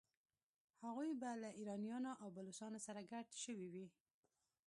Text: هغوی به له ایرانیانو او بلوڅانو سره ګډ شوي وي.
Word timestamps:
هغوی 0.83 1.11
به 1.21 1.29
له 1.41 1.49
ایرانیانو 1.59 2.11
او 2.21 2.27
بلوڅانو 2.35 2.79
سره 2.87 2.99
ګډ 3.11 3.27
شوي 3.43 3.67
وي. 3.73 3.87